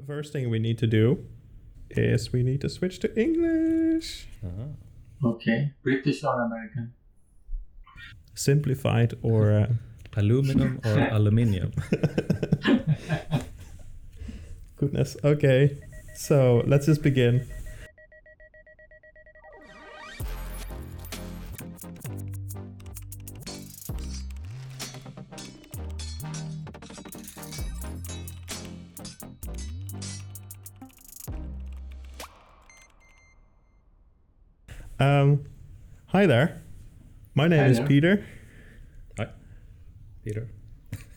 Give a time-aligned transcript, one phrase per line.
[0.00, 1.26] The first thing we need to do
[1.90, 4.26] is we need to switch to English.
[4.42, 5.28] Uh-huh.
[5.32, 5.72] Okay.
[5.82, 6.94] British or American?
[8.34, 9.66] Simplified or uh,
[10.16, 11.72] Aluminum or aluminium?
[14.76, 15.18] goodness.
[15.22, 15.76] Okay,
[16.16, 17.46] so let's just begin.
[36.20, 36.60] Hi there.
[37.34, 37.86] My name Hi is there.
[37.86, 38.26] Peter,
[39.16, 39.28] Hi,
[40.22, 40.48] Peter.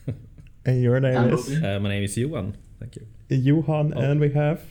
[0.64, 2.56] and your name I'm is Uh, my name is Johan.
[2.80, 3.04] Thank you.
[3.28, 4.00] Johan, Oh.
[4.00, 4.62] and we have.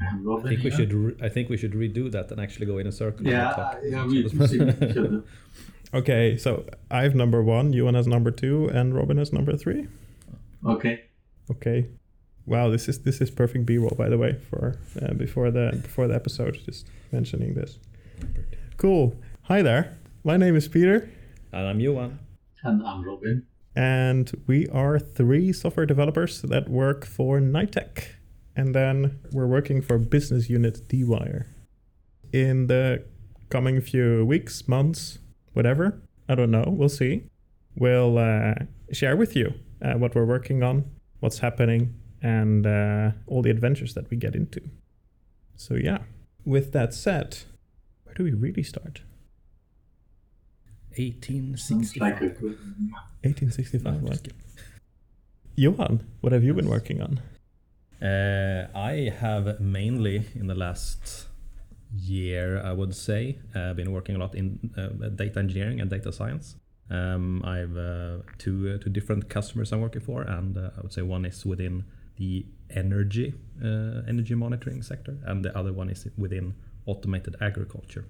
[0.00, 0.78] I'm Robin I think we here.
[0.78, 0.92] should.
[0.94, 3.26] Re- I think we should redo that and actually go in a circle.
[3.26, 3.78] and Yeah, talk.
[3.82, 4.46] yeah, we we should, we
[4.92, 5.24] should do.
[5.92, 6.50] Okay, so
[6.88, 9.88] I have number one, Johan has number two, and Robin has number three.
[10.64, 10.94] Okay.
[11.50, 11.88] Okay.
[12.46, 16.06] Wow, this is this is perfect B-roll, by the way, for uh, before the before
[16.06, 16.54] the episode.
[16.64, 17.80] Just mentioning this.
[18.76, 19.16] Cool.
[19.44, 19.98] Hi there.
[20.24, 21.10] My name is Peter,
[21.52, 22.18] And I'm Johan.
[22.62, 23.46] And I'm Robin.
[23.76, 28.06] and we are three software developers that work for Knightec,
[28.56, 31.46] and then we're working for business unit DWire.
[32.32, 33.04] In the
[33.50, 35.18] coming few weeks, months,
[35.52, 36.64] whatever, I don't know.
[36.66, 37.24] We'll see.
[37.76, 38.54] We'll uh,
[38.92, 40.84] share with you uh, what we're working on,
[41.20, 44.60] what's happening, and uh, all the adventures that we get into.
[45.56, 45.98] So yeah.
[46.46, 47.38] With that said,
[48.04, 49.02] where do we really start?
[50.96, 52.40] Sounds like 1865.
[52.40, 52.58] good.
[53.22, 54.02] 1865.
[54.02, 54.28] No, what?
[55.56, 57.20] Johan, what have you been working on?
[58.02, 61.26] Uh, I have mainly in the last
[61.96, 66.12] year, I would say, uh, been working a lot in uh, data engineering and data
[66.12, 66.56] science.
[66.90, 70.92] Um, I've uh, two uh, two different customers I'm working for, and uh, I would
[70.92, 71.84] say one is within
[72.16, 76.54] the energy uh, energy monitoring sector, and the other one is within
[76.86, 78.06] automated agriculture.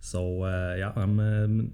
[0.00, 1.72] So uh, yeah, I'm um,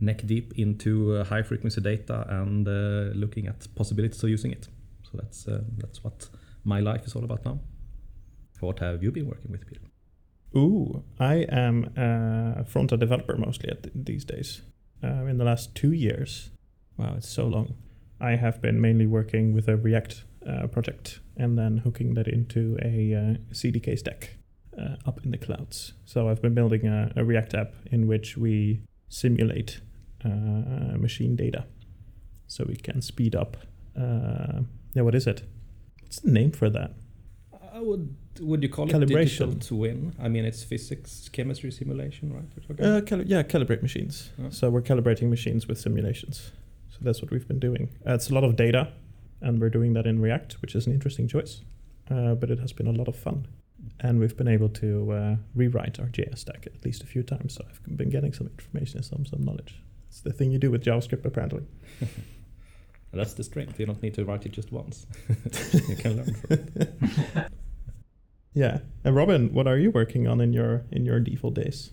[0.00, 4.68] neck deep into uh, high frequency data and uh, looking at possibilities of using it.
[5.02, 6.28] So that's uh, that's what
[6.64, 7.60] my life is all about now.
[8.60, 9.82] What have you been working with, Peter?
[10.56, 14.62] Ooh, I am a front-end developer mostly at th- these days.
[15.02, 16.50] Uh, in the last two years,
[16.96, 17.74] wow, it's so long.
[18.20, 22.76] I have been mainly working with a React uh, project and then hooking that into
[22.82, 24.34] a uh, CDK stack
[25.06, 25.94] up in the clouds.
[26.04, 29.80] So I've been building a, a React app in which we simulate
[30.24, 31.64] machine data,
[32.46, 33.56] so we can speed up.
[33.96, 34.62] Uh,
[34.94, 35.42] yeah, what is it?
[36.02, 36.92] What's the name for that?
[37.74, 39.50] I would would you call it Calibration.
[39.50, 40.14] digital twin?
[40.20, 42.80] I mean, it's physics, chemistry simulation, right?
[42.80, 44.30] Uh, cali- yeah, calibrate machines.
[44.38, 44.50] Yeah.
[44.50, 46.52] So we're calibrating machines with simulations.
[46.90, 47.90] So that's what we've been doing.
[48.06, 48.92] Uh, it's a lot of data,
[49.40, 51.62] and we're doing that in React, which is an interesting choice.
[52.10, 53.46] Uh, but it has been a lot of fun,
[54.00, 57.54] and we've been able to uh, rewrite our JS stack at least a few times.
[57.54, 59.82] So I've been getting some information and some some knowledge.
[60.08, 61.64] It's the thing you do with JavaScript, apparently.
[63.12, 63.80] That's the strength.
[63.80, 65.06] You don't need to write it just once.
[65.88, 67.52] you can learn from it.
[68.54, 68.78] Yeah.
[69.04, 71.92] And Robin, what are you working on in your in your default days?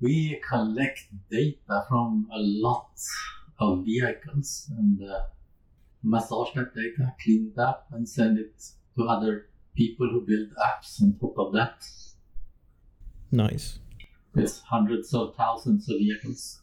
[0.00, 1.00] We collect
[1.30, 2.96] data from a lot
[3.58, 5.24] of vehicles and uh,
[6.02, 8.54] massage that data, clean it up, and send it
[8.96, 11.84] to other people who build apps on top of that.
[13.30, 13.80] Nice.
[14.34, 16.62] It's hundreds of thousands of vehicles.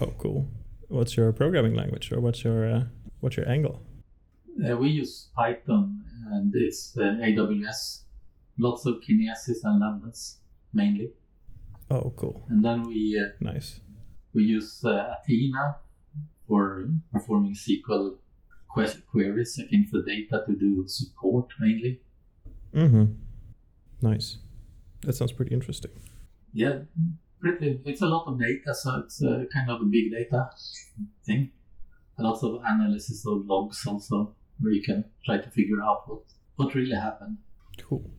[0.00, 0.48] Oh, cool.
[0.88, 2.84] What's your programming language, or what's your uh,
[3.20, 3.82] what's your angle?
[4.64, 6.02] Uh, we use Python
[6.32, 8.02] and it's uh, AWS.
[8.58, 10.36] Lots of kinesis and lambdas
[10.72, 11.10] mainly.
[11.90, 12.42] Oh, cool.
[12.48, 13.80] And then we uh, Nice.
[14.32, 15.76] we use uh, Athena
[16.48, 18.16] for performing SQL
[18.68, 22.00] quest- queries against the data to do support mainly.
[22.74, 23.04] Mm-hmm.
[24.02, 24.38] Nice.
[25.02, 25.90] That sounds pretty interesting.
[26.52, 26.80] Yeah.
[27.42, 30.50] It's a lot of data, so it's uh, kind of a big data
[31.24, 31.50] thing.
[32.18, 36.22] A lot of analysis of logs also, where you can try to figure out what
[36.56, 37.36] what really happened.
[37.78, 38.10] Cool.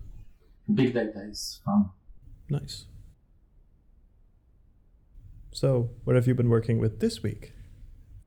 [0.74, 1.90] Big data is fun.
[2.50, 2.86] Nice.
[5.52, 7.54] So, what have you been working with this week,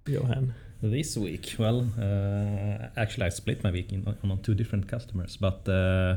[0.07, 0.55] Johan?
[0.83, 5.37] This week, well, uh, actually, I split my week in, on, on two different customers,
[5.37, 6.17] but uh,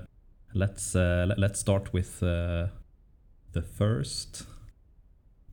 [0.56, 2.68] let's uh, let, let's start with uh,
[3.52, 4.48] the first.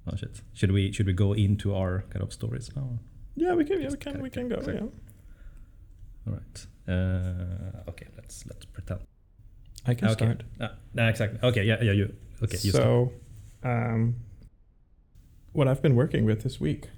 [0.07, 0.41] Oh shit!
[0.55, 2.99] Should we should we go into our kind of stories now?
[3.37, 3.81] Yeah, we can.
[3.81, 4.23] Yeah, we can.
[4.23, 4.57] We can go.
[4.57, 4.77] quick.
[4.77, 4.87] Yeah.
[6.27, 6.67] All right.
[6.89, 9.01] Uh, okay, let's let's pretend.
[9.87, 10.25] I can okay.
[10.25, 10.43] start.
[10.61, 11.39] Uh, no, exactly.
[11.43, 12.15] Okay, yeah, yeah, you.
[12.43, 12.85] Okay, you start.
[12.85, 13.13] so,
[13.63, 14.17] um,
[15.53, 16.89] what I've been working with this week,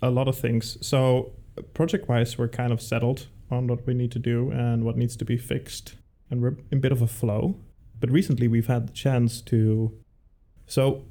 [0.00, 0.78] a lot of things.
[0.86, 1.32] So,
[1.74, 5.16] project wise, we're kind of settled on what we need to do and what needs
[5.16, 5.96] to be fixed,
[6.30, 7.56] and we're in a bit of a flow.
[7.98, 9.92] But recently, we've had the chance to.
[10.66, 11.04] So,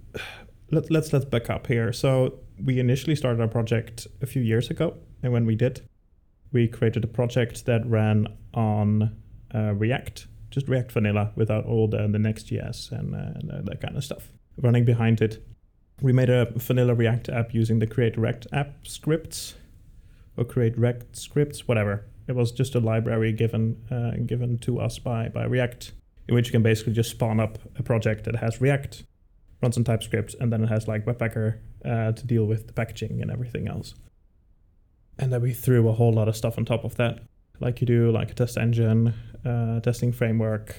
[0.71, 1.93] let, let's let's back up here.
[1.93, 5.81] So we initially started our project a few years ago, and when we did,
[6.51, 9.15] we created a project that ran on
[9.53, 13.81] uh, React, just React Vanilla, without all the the Next.js and, uh, and uh, that
[13.81, 15.45] kind of stuff running behind it.
[16.01, 19.55] We made a vanilla React app using the create React app scripts
[20.37, 22.05] or create React scripts, whatever.
[22.27, 25.93] It was just a library given uh, given to us by by React,
[26.27, 29.03] in which you can basically just spawn up a project that has React,
[29.61, 33.21] runs on TypeScript, and then it has like Webpacker uh, to deal with the packaging
[33.21, 33.95] and everything else.
[35.17, 37.19] And then we threw a whole lot of stuff on top of that,
[37.59, 39.13] like you do, like a test engine,
[39.45, 40.75] uh, testing framework,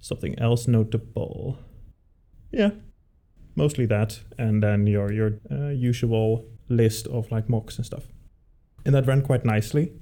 [0.00, 1.58] something else notable.
[2.50, 2.70] Yeah,
[3.54, 8.04] mostly that, and then your your uh, usual list of like mocks and stuff.
[8.84, 9.92] And that ran quite nicely,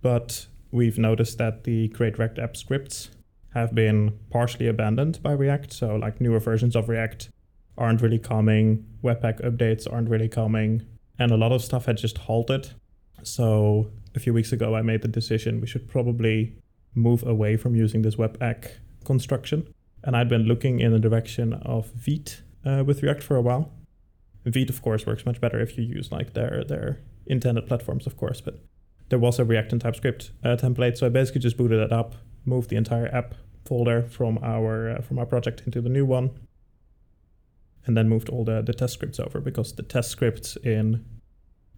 [0.00, 3.10] but we've noticed that the create React app scripts
[3.54, 5.72] have been partially abandoned by React.
[5.72, 7.30] So like newer versions of React
[7.78, 10.82] aren't really coming, Webpack updates aren't really coming,
[11.18, 12.70] and a lot of stuff had just halted.
[13.22, 16.56] So a few weeks ago, I made the decision we should probably
[16.94, 18.70] move away from using this Webpack
[19.04, 19.72] construction.
[20.04, 23.70] And I'd been looking in the direction of Vite uh, with React for a while.
[24.44, 28.16] Vite, of course, works much better if you use like their their intended platforms, of
[28.16, 28.40] course.
[28.40, 28.60] But
[29.08, 32.14] there was a React and TypeScript uh, template, so I basically just booted it up,
[32.44, 33.34] moved the entire app
[33.64, 36.30] folder from our uh, from our project into the new one,
[37.88, 41.04] and then moved all the the test scripts over because the test scripts in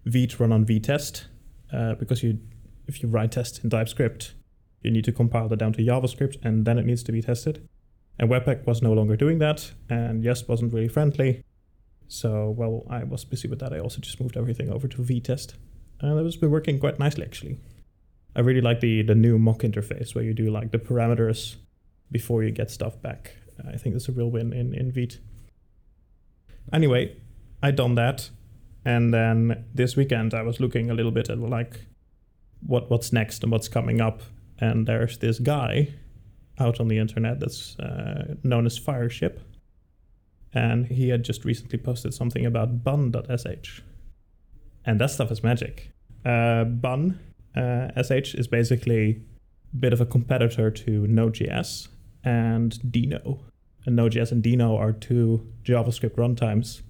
[0.05, 1.27] Vite run on Vitest
[1.73, 2.39] uh, because you
[2.87, 4.35] if you write test in TypeScript,
[4.83, 7.69] you need to compile that down to JavaScript and then it needs to be tested.
[8.19, 11.43] And Webpack was no longer doing that, and Jest wasn't really friendly.
[12.07, 13.73] So, well, I was busy with that.
[13.73, 15.55] I also just moved everything over to Vitest.
[16.01, 17.59] And it has been working quite nicely, actually.
[18.37, 21.57] I really like the, the new mock interface where you do like the parameters
[22.11, 23.37] before you get stuff back.
[23.67, 25.19] I think it's a real win in, in Vite.
[26.73, 27.17] Anyway,
[27.63, 28.31] I done that.
[28.85, 31.87] And then this weekend I was looking a little bit at like
[32.67, 34.23] what what's next and what's coming up.
[34.59, 35.95] And there's this guy
[36.59, 39.41] out on the internet that's uh, known as Fireship.
[40.53, 43.81] And he had just recently posted something about bun.sh.
[44.85, 45.93] And that stuff is magic.
[46.25, 47.19] Uh, bun
[47.57, 49.23] uh, sh is basically
[49.73, 51.89] a bit of a competitor to Node.js
[52.25, 53.41] and Deno.
[53.87, 56.83] And Node.js and Deno are two JavaScript runtimes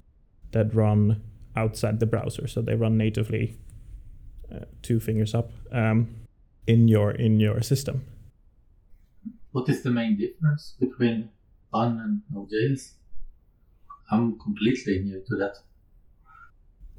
[0.53, 1.23] that run
[1.57, 2.47] outside the browser.
[2.47, 3.57] So they run natively
[4.53, 6.09] uh, two fingers up um,
[6.67, 8.05] in your in your system.
[9.53, 11.31] What is the main difference between
[11.73, 12.93] Bun and Node.js?
[14.11, 15.57] I'm completely new to that.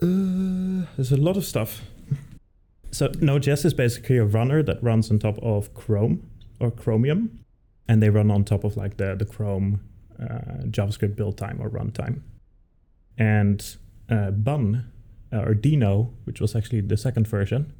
[0.01, 1.81] Uh, there's a lot of stuff.
[2.91, 6.29] So Node.js is basically a runner that runs on top of Chrome
[6.59, 7.40] or Chromium,
[7.91, 9.81] and they run on top of like the the Chrome
[10.17, 12.21] uh, JavaScript build time or runtime.
[13.17, 13.59] And
[14.09, 14.89] uh, Bun
[15.33, 17.73] uh, or Deno, which was actually the second version,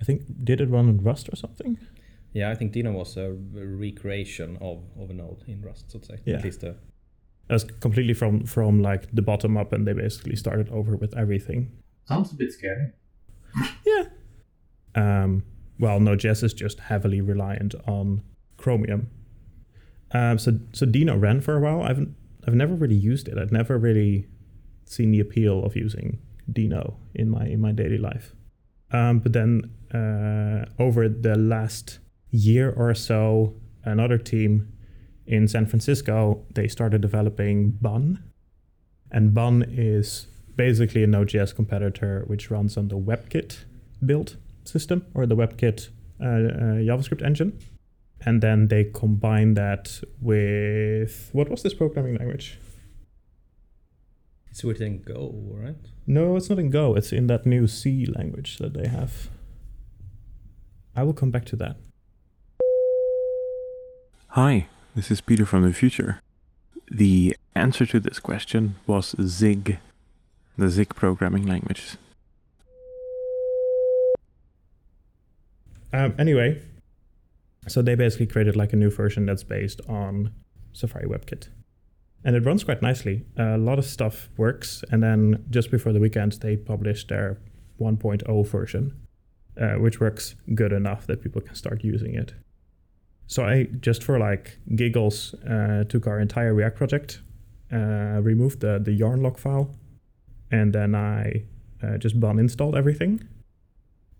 [0.00, 1.78] I think did it run on Rust or something?
[2.32, 6.04] Yeah, I think Deno was a recreation of, of a node in Rust, so to
[6.04, 6.18] say.
[6.24, 6.38] Yeah.
[6.38, 6.70] At least a,
[7.48, 11.16] It was completely from from like the bottom up, and they basically started over with
[11.16, 11.70] everything.
[12.08, 12.90] Sounds a bit scary.
[13.86, 14.04] Yeah.
[14.96, 15.44] Um,
[15.78, 18.22] well, Node.js is just heavily reliant on
[18.56, 19.10] Chromium.
[20.12, 21.82] Um, so so Deno ran for a while.
[21.82, 22.06] I've
[22.46, 23.38] I've never really used it.
[23.38, 24.26] I've never really
[24.84, 26.18] seen the appeal of using
[26.50, 28.34] Deno in my in my daily life.
[28.92, 31.98] Um, but then uh, over the last
[32.30, 34.72] year or so, another team
[35.26, 38.22] in San Francisco they started developing Bun,
[39.10, 43.64] and Bun is basically a Node.js competitor which runs on the WebKit
[44.04, 45.88] build system or the WebKit
[46.20, 46.28] uh, uh,
[46.86, 47.58] JavaScript engine.
[48.20, 52.58] And then they combine that with what was this programming language?
[54.54, 55.74] it's written in Go, right?
[56.06, 56.94] No, it's not in Go.
[56.94, 59.28] It's in that new C language that they have.
[60.94, 61.76] I will come back to that.
[64.28, 66.20] Hi, this is Peter from the future.
[66.88, 69.78] The answer to this question was Zig,
[70.56, 71.96] the Zig programming language.
[75.92, 76.62] Um, anyway,
[77.66, 80.32] so they basically created like a new version that's based on
[80.72, 81.48] Safari WebKit.
[82.24, 83.24] And it runs quite nicely.
[83.36, 84.82] a lot of stuff works.
[84.90, 87.38] And then just before the weekend, they published their
[87.80, 88.94] 1.0 version,
[89.60, 92.34] uh, which works good enough that people can start using it.
[93.26, 97.20] So I just for like giggles uh, took our entire React project,
[97.72, 99.74] uh, removed the the yarn log file,
[100.50, 101.44] and then I
[101.82, 103.26] uh, just bun installed everything,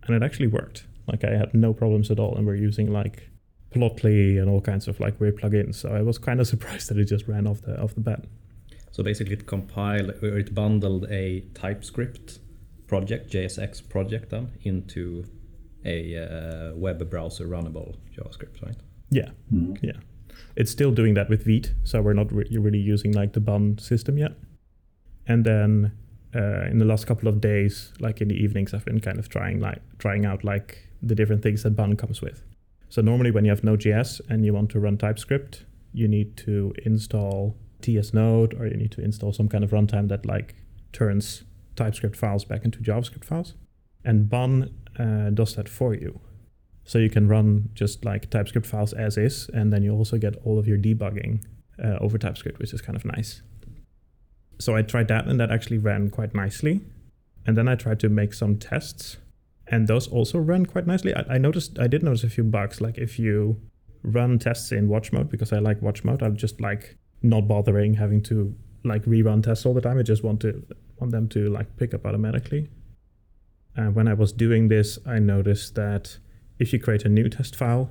[0.04, 0.86] and it actually worked.
[1.06, 3.28] Like I had no problems at all, and we're using like
[3.74, 5.74] Plotly and all kinds of like weird plugins.
[5.76, 8.24] So I was kind of surprised that it just ran off the off the bat.
[8.92, 12.38] So basically, it compiled or it bundled a TypeScript
[12.86, 15.24] project, JSX project, then into
[15.84, 18.76] a uh, web browser runnable JavaScript, right?
[19.10, 19.78] Yeah, Mm.
[19.82, 19.98] yeah.
[20.56, 23.78] It's still doing that with Vite, so we're not re- really using like the bun
[23.78, 24.32] system yet.
[25.26, 25.92] And then
[26.34, 29.28] uh, in the last couple of days, like in the evenings, I've been kind of
[29.28, 32.42] trying like trying out like the different things that bun comes with.
[32.94, 36.72] So normally when you have Node.js and you want to run TypeScript, you need to
[36.86, 40.54] install TS Node or you need to install some kind of runtime that like
[40.92, 41.42] turns
[41.74, 43.54] TypeScript files back into JavaScript files.
[44.04, 46.20] And Bun uh, does that for you.
[46.84, 50.36] So you can run just like TypeScript files as is, and then you also get
[50.44, 51.44] all of your debugging
[51.84, 53.42] uh, over TypeScript, which is kind of nice.
[54.60, 56.80] So I tried that, and that actually ran quite nicely.
[57.44, 59.16] And then I tried to make some tests,
[59.66, 61.14] and those also ran quite nicely.
[61.14, 62.80] I, I noticed, I did notice a few bugs.
[62.80, 63.60] Like if you
[64.02, 67.94] run tests in watch mode, because I like watch mode, I'm just like not bothering
[67.94, 68.54] having to
[68.84, 69.98] like rerun tests all the time.
[69.98, 70.62] I just want to
[70.98, 72.68] want them to like pick up automatically.
[73.76, 76.18] And when I was doing this, I noticed that
[76.58, 77.90] if you create a new test file,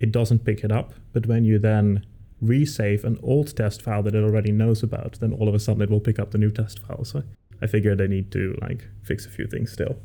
[0.00, 0.94] it doesn't pick it up.
[1.12, 2.04] But when you then
[2.42, 5.82] resave an old test file that it already knows about, then all of a sudden
[5.82, 7.04] it will pick up the new test file.
[7.04, 7.22] So
[7.62, 9.96] I figured I need to like fix a few things still.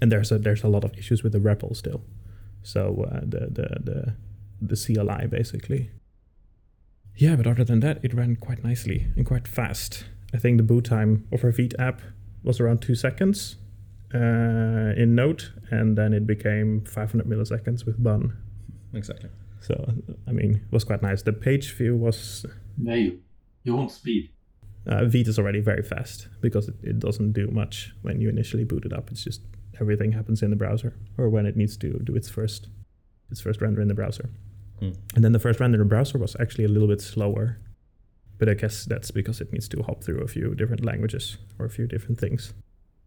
[0.00, 2.02] And there's a there's a lot of issues with the REPL still.
[2.62, 4.16] So uh, the the the
[4.60, 5.90] the CLI basically.
[7.14, 10.04] Yeah, but other than that, it ran quite nicely and quite fast.
[10.34, 12.02] I think the boot time of our Vite app
[12.42, 13.56] was around two seconds
[14.14, 18.36] uh, in Node, and then it became 500 milliseconds with Bun.
[18.92, 19.30] Exactly.
[19.60, 19.94] So,
[20.28, 21.22] I mean, it was quite nice.
[21.22, 22.44] The page view was.
[22.80, 23.20] Yeah, you,
[23.64, 24.30] you want speed.
[24.86, 28.64] Uh, Vite is already very fast because it, it doesn't do much when you initially
[28.64, 29.10] boot it up.
[29.10, 29.40] It's just
[29.80, 32.68] everything happens in the browser or when it needs to do its first
[33.30, 34.30] its first render in the browser.
[34.78, 34.90] Hmm.
[35.14, 37.58] And then the first render in the browser was actually a little bit slower.
[38.38, 41.66] But I guess that's because it needs to hop through a few different languages or
[41.66, 42.52] a few different things.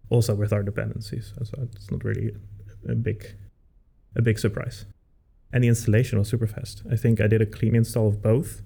[0.10, 1.34] Also with our dependencies.
[1.44, 2.36] So it's not really
[2.88, 3.36] a big
[4.16, 4.86] a big surprise.
[5.54, 6.84] And the installation was super fast.
[6.92, 8.62] I think I did a clean install of both.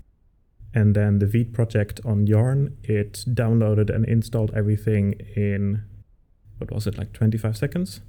[0.73, 5.83] And then the Vite project on Yarn, it downloaded and installed everything in
[6.71, 8.01] what was it, like 25 seconds?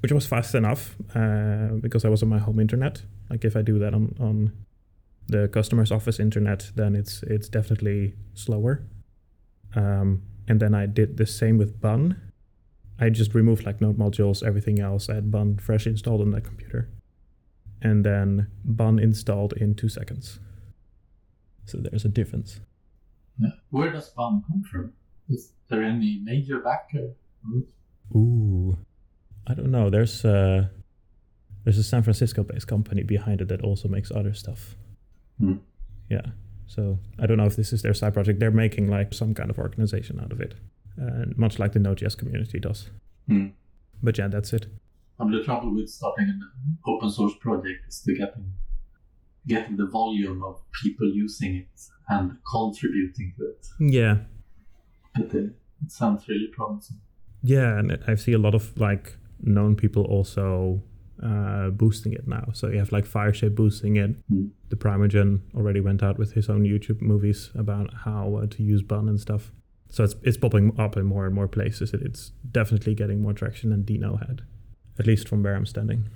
[0.00, 3.02] Which was fast enough uh, because I was on my home internet.
[3.30, 4.52] Like if I do that on, on
[5.26, 8.84] the customer's office internet, then it's it's definitely slower.
[9.74, 12.20] Um, and then I did the same with Bun.
[12.98, 15.08] I just removed like node modules, everything else.
[15.08, 16.88] I had Bun fresh installed on that computer.
[17.82, 20.40] And then Bun installed in two seconds.
[21.66, 22.60] So there's a difference.
[23.70, 24.92] Where does Bun come from?
[25.28, 27.10] Is there any major backer?
[28.14, 28.78] Ooh,
[29.46, 29.90] I don't know.
[29.90, 30.68] There's uh,
[31.64, 34.76] there's a San Francisco-based company behind it that also makes other stuff.
[35.38, 35.56] Hmm.
[36.08, 36.26] Yeah.
[36.66, 38.40] So I don't know if this is their side project.
[38.40, 40.54] They're making like some kind of organization out of it,
[41.00, 42.90] uh, much like the Node.js community does.
[43.26, 43.48] Hmm.
[44.02, 44.66] But yeah, that's it.
[45.18, 46.40] And the trouble with starting an
[46.86, 48.52] open source project is to getting
[49.46, 53.66] getting the volume of people using it and contributing to it.
[53.80, 54.18] Yeah,
[55.14, 55.38] But uh,
[55.82, 57.00] it sounds really promising.
[57.42, 60.82] Yeah, and I see a lot of like known people also
[61.22, 62.48] uh, boosting it now.
[62.52, 64.10] So you have like Fireship boosting it.
[64.28, 64.46] Hmm.
[64.70, 69.08] ThePrimeagen already went out with his own YouTube movies about how uh, to use Bun
[69.08, 69.52] and stuff.
[69.90, 71.94] So it's it's popping up in more and more places.
[71.94, 74.42] It, it's definitely getting more traction than Deno had,
[74.98, 76.08] at least from where I'm standing.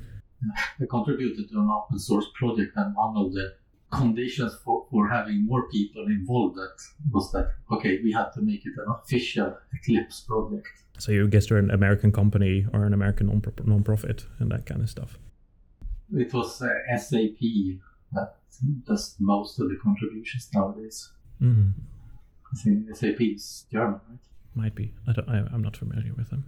[0.80, 3.54] I contributed to an open source project, and one of the
[3.92, 6.76] conditions for, for having more people involved that
[7.12, 10.68] was that okay, we had to make it an official Eclipse project.
[10.98, 14.82] So you guess you're an American company or an American non non-profit and that kind
[14.82, 15.18] of stuff.
[16.14, 16.68] It was uh,
[16.98, 17.40] SAP
[18.12, 18.34] that
[18.86, 21.10] does most of the contributions nowadays.
[21.38, 21.70] hmm
[22.52, 24.18] I think SAP is German, right?
[24.54, 24.92] Might be.
[25.08, 26.44] I don't, I, I'm not familiar with them.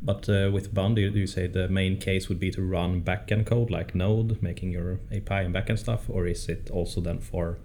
[0.00, 2.62] But uh, with Bun, do you, do you say the main case would be to
[2.62, 7.00] run backend code like Node, making your API and backend stuff, or is it also
[7.00, 7.58] then for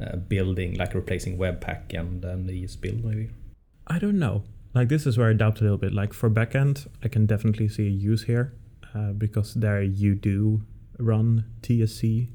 [0.00, 3.30] uh, building, like replacing Webpack and then the ESBuild maybe?
[3.86, 4.44] I don't know.
[4.74, 5.94] Like this is where I doubt a little bit.
[5.94, 8.52] Like for backend, I can definitely see a use here
[8.94, 10.62] uh, because there you do
[10.98, 12.28] run TSC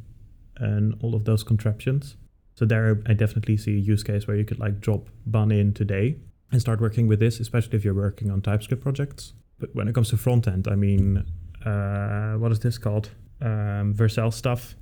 [0.57, 2.17] and all of those contraptions.
[2.55, 5.73] So there I definitely see a use case where you could like drop Bun in
[5.73, 6.17] today
[6.51, 9.33] and start working with this, especially if you're working on TypeScript projects.
[9.63, 11.23] But when it comes to front end, I mean,
[11.65, 13.11] uh, what is this called?
[13.39, 14.75] Um, Vercel stuff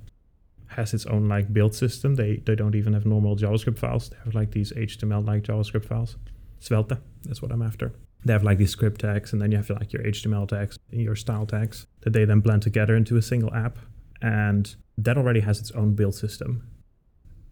[0.66, 2.16] has its own like build system.
[2.16, 4.08] They they don't even have normal JavaScript files.
[4.08, 6.16] They have like these HTML like JavaScript files.
[6.58, 7.92] Svelte, that's what I'm after.
[8.24, 11.14] they have like these script tags, and then you have like your HTML tags, your
[11.16, 13.78] style tags that they then blend together into a single app,
[14.20, 16.50] and that already has its own build system.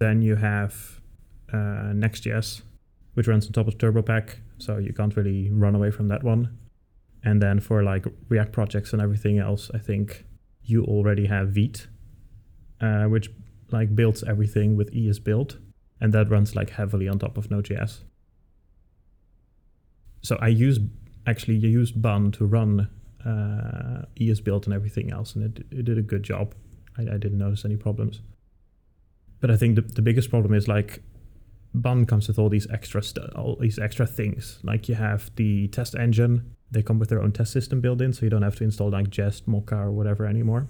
[0.00, 1.00] Then you have
[1.52, 2.62] uh, Next.js,
[3.14, 4.26] which runs on top of TurboPack,
[4.58, 6.58] so you can't really run away from that one.
[7.22, 10.24] And then for like React projects and everything else, I think
[10.62, 11.86] you already have Vite,
[12.80, 13.30] uh, which
[13.70, 15.58] like builds everything with ESBuild,
[16.00, 18.00] and that runs like heavily on top of Node.js.
[20.22, 20.78] So I use
[21.26, 22.88] actually you used Bun to run
[23.24, 26.54] uh, ESBuild and everything else, and it, it did a good job.
[26.96, 28.20] I, I didn't notice any problems.
[29.40, 31.02] But I think the, the biggest problem is like
[31.72, 34.58] Bun comes with all these extra stu- all these extra things.
[34.62, 38.12] Like you have the test engine; they come with their own test system built in,
[38.12, 40.66] so you don't have to install like Jest, Mocha, or whatever anymore.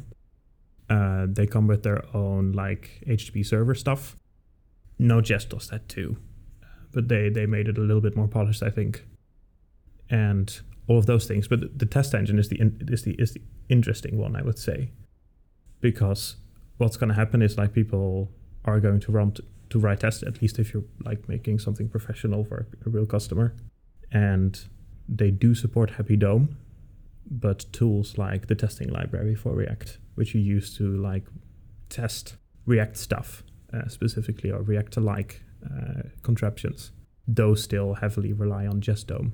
[0.90, 4.16] Uh, they come with their own like HTTP server stuff.
[4.98, 6.18] No Jest does that too,
[6.92, 9.06] but they they made it a little bit more polished, I think.
[10.10, 13.12] And all of those things, but the, the test engine is the in, is the
[13.12, 14.90] is the interesting one, I would say,
[15.80, 16.36] because
[16.76, 18.30] what's going to happen is like people
[18.64, 19.32] are going to run
[19.70, 23.54] to write tests at least if you're like making something professional for a real customer,
[24.12, 24.68] and
[25.08, 26.56] they do support Happy DOM,
[27.30, 31.26] but tools like the testing library for React, which you use to like
[31.88, 32.36] test
[32.66, 36.92] React stuff uh, specifically or React like uh, contraptions,
[37.26, 39.32] those still heavily rely on Jest DOM.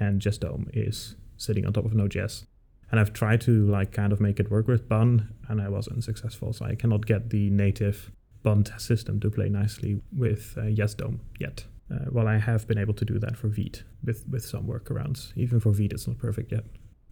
[0.00, 2.46] and Jest DOM is sitting on top of Node.js.
[2.90, 5.86] And I've tried to like kind of make it work with Bun, and I was
[5.86, 6.52] unsuccessful.
[6.52, 8.10] So I cannot get the native
[8.42, 11.64] Bun system to play nicely with uh, Jest DOM yet.
[11.90, 15.32] Uh, I have been able to do that for Vite with with some workarounds.
[15.36, 16.64] Even for Vite, it's not perfect yet.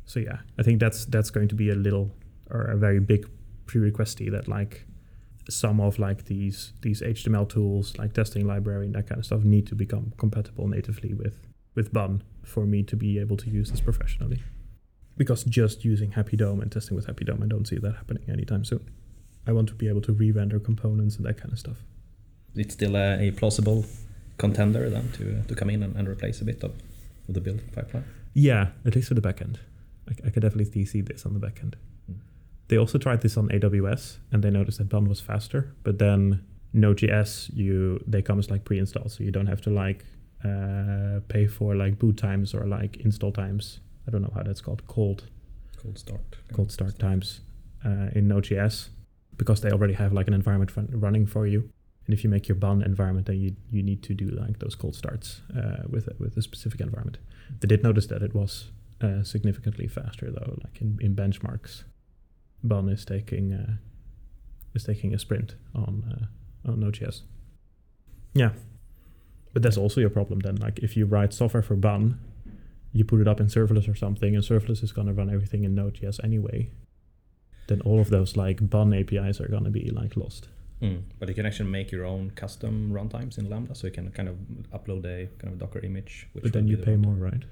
[0.05, 2.11] So yeah, I think that's that's going to be a little
[2.51, 3.29] or a very big
[3.67, 4.87] prerequisite that like
[5.51, 9.43] some of like these these HTML tools like testing library and that kind of stuff
[9.45, 13.71] need to become compatible natively with with Bun for me to be able to use
[13.71, 14.43] this professionally.
[15.17, 18.23] Because just using Happy DOM and testing with Happy DOM, I don't see that happening
[18.29, 18.89] anytime soon.
[19.47, 21.79] I want to be able to re-render components and that kind of stuff.
[22.55, 23.85] It's still a, a plausible
[24.37, 26.73] contender then to to come in and, and replace a bit of,
[27.29, 28.05] of the build pipeline.
[28.35, 29.57] Yeah, at least for the backend.
[30.09, 31.75] I, I could definitely see this on the backend.
[32.11, 32.19] Mm.
[32.69, 36.45] They also tried this on AWS and they noticed that Bun was faster, but then
[36.73, 40.05] Node.js you they come as like pre-installed, so you don't have to like
[40.45, 43.81] uh, pay for like boot times or like install times.
[44.07, 44.87] I don't know how that's called.
[44.87, 45.25] Cold
[45.83, 46.37] Cold start.
[46.53, 47.41] cold start times
[47.85, 48.89] uh, in Node.js
[49.39, 51.71] because they already have like an environment run- running for you.
[52.07, 54.75] And if you make your Bun environment, then you, you need to do like those
[54.75, 57.19] cold starts uh, with a, with a specific environment.
[57.61, 58.71] They did notice that it was
[59.01, 60.59] uh, significantly faster though.
[60.65, 61.85] Like in, in benchmarks,
[62.65, 63.75] Bun is taking uh,
[64.75, 66.29] is taking a sprint on
[66.67, 67.23] uh, on Node.js.
[68.35, 68.51] Yeah,
[69.53, 70.57] but that's also your problem then.
[70.57, 72.19] Like if you write software for Bun,
[72.93, 75.75] you put it up in serverless or something, and serverless is gonna run everything in
[75.75, 76.71] Node.js anyway.
[77.69, 80.49] Then all of those like Bun APIs are gonna be like lost.
[80.83, 81.03] Mm.
[81.19, 84.29] But you can actually make your own custom runtimes in Lambda, so you can kind
[84.29, 84.37] of
[84.73, 86.29] upload a kind of Docker image.
[86.33, 87.05] Which but then you the pay runtime.
[87.05, 87.45] more, right?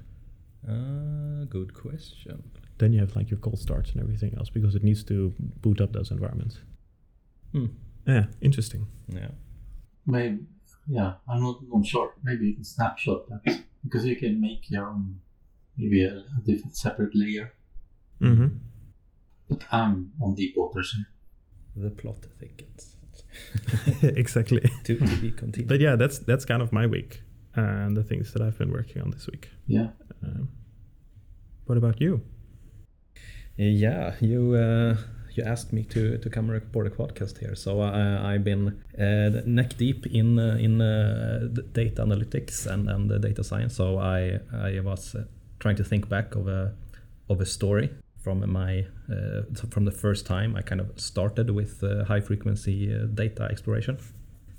[0.67, 2.43] Uh, good question.
[2.77, 5.81] Then you have like your cold starts and everything else because it needs to boot
[5.81, 6.59] up those environments.
[7.51, 7.67] Hmm.
[8.05, 8.87] Yeah, interesting.
[9.09, 9.29] Yeah.
[10.05, 10.39] Maybe,
[10.87, 12.13] yeah, I'm not, not sure.
[12.23, 15.19] Maybe you can snapshot that because you can make your own,
[15.77, 17.53] maybe a, a different separate layer.
[18.21, 18.47] Mm-hmm.
[19.49, 21.05] But I'm on deep waters here.
[21.83, 22.95] The plot thickens.
[24.01, 24.61] exactly.
[24.83, 25.67] to, to be continued.
[25.67, 27.21] But yeah, that's that's kind of my week
[27.55, 29.49] and the things that I've been working on this week.
[29.65, 29.89] Yeah.
[30.23, 30.49] Um,
[31.65, 32.21] what about you?
[33.57, 34.97] Yeah, you uh,
[35.33, 39.41] you asked me to to come record a podcast here, so I, I've been uh,
[39.45, 43.75] neck deep in uh, in uh, data analytics and and uh, data science.
[43.75, 45.23] So I I was uh,
[45.59, 46.75] trying to think back of a
[47.29, 47.89] of a story
[48.27, 52.93] from my uh, from the first time I kind of started with uh, high frequency
[52.93, 53.97] uh, data exploration.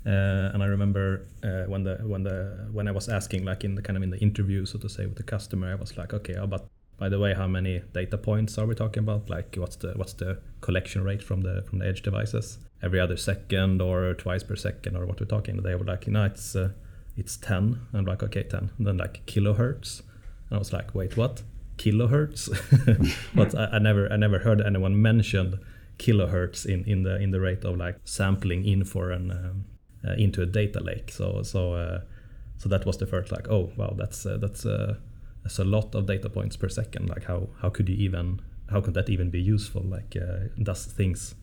[0.05, 3.75] Uh, and I remember uh, when the when the when I was asking like in
[3.75, 6.15] the kind of in the interview, so to say, with the customer, I was like,
[6.15, 9.29] okay, but by the way, how many data points are we talking about?
[9.29, 12.57] Like, what's the what's the collection rate from the from the edge devices?
[12.81, 15.61] Every other second or twice per second, or what we're talking?
[15.61, 16.69] They were like, no, it's uh,
[17.17, 17.81] it's ten.
[17.93, 18.71] I'm like, okay, ten.
[18.77, 20.01] And then like kilohertz,
[20.49, 21.43] and I was like, wait, what?
[21.79, 22.49] Kilohertz?
[23.35, 25.59] but I, I never I never heard anyone mention
[25.97, 29.65] kilohertz in, in the in the rate of like sampling in for an um,
[30.07, 31.11] uh, into a data lake.
[31.11, 32.01] So so uh,
[32.57, 34.95] so that was the first like oh wow that's uh, that's uh,
[35.43, 37.09] that's a lot of data points per second.
[37.09, 39.81] Like how how could you even how could that even be useful?
[39.81, 41.35] Like uh, does things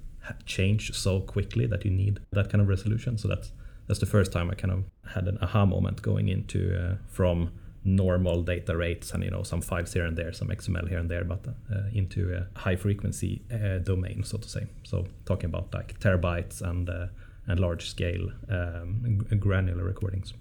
[0.44, 3.16] change so quickly that you need that kind of resolution?
[3.18, 3.53] So that's
[3.87, 7.53] that's the first time I kind of had an aha moment going into from
[7.87, 11.09] normal data rates and you know some files here and there, some XML here and
[11.09, 14.66] there, but uh, into a high frequency uh, domain, so to say.
[14.83, 17.07] So talking about like terabytes and uh,
[17.46, 20.35] and large scale um, granular recordings.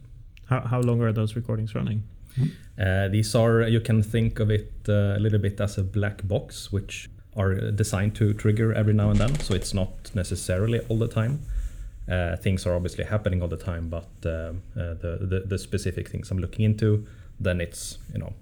[0.45, 2.03] How how long are those recordings running?
[2.77, 6.27] Uh, these are you can think of it uh, a little bit as a black
[6.27, 9.39] box, which are designed to trigger every now and then.
[9.39, 11.41] So it's not necessarily all the time.
[12.09, 16.29] Uh, things are obviously happening all the time, but um, the, the, the specific things
[16.31, 17.07] I'm looking into,
[17.39, 18.33] then it's you know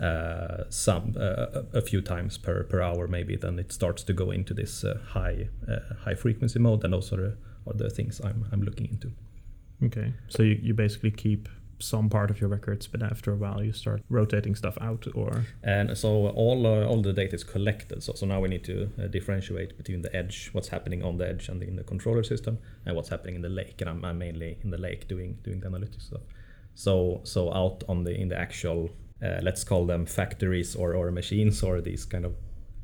[0.00, 3.36] uh, some uh, a few times per, per hour maybe.
[3.36, 7.12] Then it starts to go into this uh, high uh, high frequency mode, and those
[7.12, 9.12] are the, are the things I'm I'm looking into.
[9.82, 11.48] Okay, so you, you basically keep
[11.80, 15.44] some part of your records, but after a while you start rotating stuff out, or
[15.62, 18.02] And so all uh, all the data is collected.
[18.02, 21.28] So, so now we need to uh, differentiate between the edge, what's happening on the
[21.28, 23.80] edge and in the controller system, and what's happening in the lake.
[23.80, 26.22] And I'm, I'm mainly in the lake doing doing the analytics stuff.
[26.78, 31.10] So so out on the in the actual uh, let's call them factories or, or
[31.10, 32.34] machines or these kind of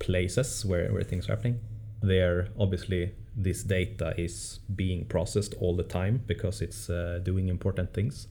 [0.01, 1.61] places where, where things are happening.
[2.03, 7.95] There obviously this data is being processed all the time because it's uh, doing important
[7.95, 8.27] things.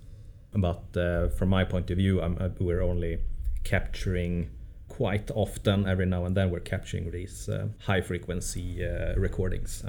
[0.54, 3.20] But uh, from my point of view, I'm, uh, we're only
[3.64, 4.50] capturing
[4.90, 9.84] quite often, every now and then, we're capturing these uh, high frequency uh, recordings.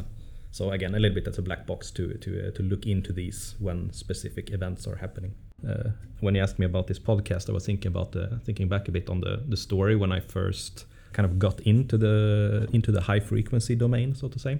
[0.52, 3.12] So again, a little bit as a black box to to uh, to look into
[3.12, 5.34] these when specific events are happening.
[5.68, 8.88] Uh, when you asked me about this podcast, I was thinking about the, thinking back
[8.88, 12.92] a bit on the the story when I first kind of got into the into
[12.92, 14.58] the high frequency domain, so to say.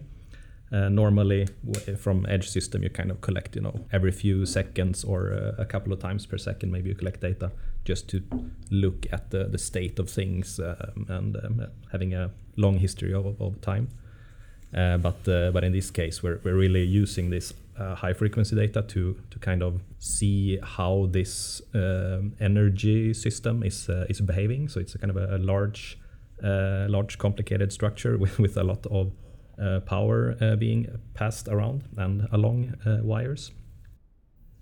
[0.72, 1.46] Uh, normally,
[1.98, 5.64] from Edge system, you kind of collect, you know, every few seconds or uh, a
[5.64, 7.52] couple of times per second, maybe you collect data
[7.84, 8.22] just to
[8.70, 13.40] look at the, the state of things um, and um, having a long history of,
[13.40, 13.88] of time.
[14.74, 18.56] Uh, but uh, but in this case, we're, we're really using this uh, high frequency
[18.56, 24.68] data to to kind of see how this um, energy system is uh, is behaving.
[24.68, 25.98] So it's a kind of a, a large
[26.42, 29.12] uh, large complicated structure with, with a lot of
[29.60, 33.52] uh, power uh, being passed around and along uh, wires.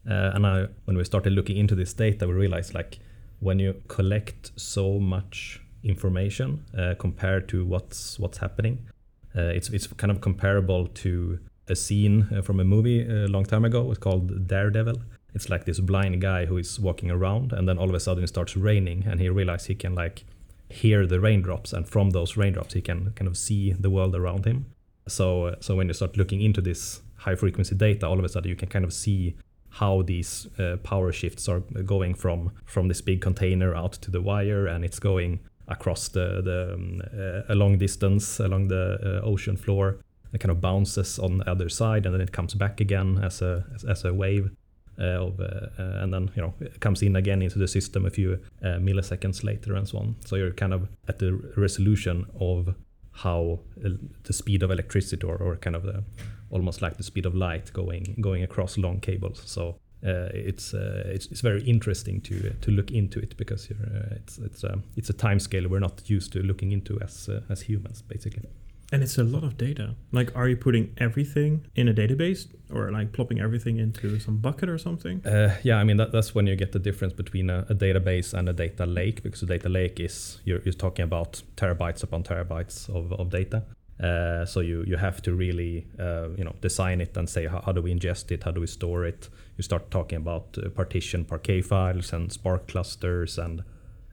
[0.05, 2.99] And I, when we started looking into this data, we realized like
[3.39, 6.65] when you collect so much information
[6.99, 8.89] compared to what's what's happening,
[9.35, 11.39] it's it's kind of comparable to
[11.73, 13.91] a scene uh, from a movie a long time ago.
[13.91, 15.03] It's called Daredevil.
[15.35, 18.23] It's like this blind guy who is walking around, and then all of a sudden
[18.23, 20.25] it starts raining, and he realizes he can like
[20.69, 24.45] hear the raindrops, and from those raindrops he can kind of see the world around
[24.45, 24.67] him.
[25.09, 28.29] So uh, so when you start looking into this high frequency data, all of a
[28.29, 29.35] sudden you can kind of see
[29.71, 34.21] how these uh, power shifts are going from from this big container out to the
[34.21, 39.27] wire, and it's going across the the um, uh, a long distance along the uh,
[39.27, 39.97] ocean floor.
[40.33, 43.43] It kind of bounces on the other side, and then it comes back again as
[43.43, 44.51] a as, as a wave.
[44.99, 45.45] Uh, of, uh,
[45.79, 48.79] uh, and then you know it comes in again into the system a few uh,
[48.79, 50.15] milliseconds later and so on.
[50.27, 52.75] So you're kind of at the resolution of
[53.13, 53.89] how uh,
[54.25, 56.05] the speed of electricity or, or kind of the
[56.51, 59.43] almost like the speed of light going going across long cables.
[59.47, 64.17] So uh, it's, uh, it's it's very interesting to to look into it because uh,
[64.17, 67.41] it's it's um, it's a time scale we're not used to looking into as uh,
[67.49, 68.49] as humans basically.
[68.93, 69.95] And it's a lot of data.
[70.13, 74.69] Like, are you putting everything in a database, or like plopping everything into some bucket
[74.69, 75.27] or something?
[75.27, 78.35] Uh, yeah, I mean that, that's when you get the difference between a, a database
[78.35, 82.23] and a data lake because a data lake is you're, you're talking about terabytes upon
[82.23, 83.65] terabytes of, of data.
[83.99, 87.63] Uh, so you you have to really uh, you know design it and say how,
[87.65, 89.31] how do we ingest it, how do we store it.
[89.57, 93.61] You start talking about uh, partition Parquet files and Spark clusters, and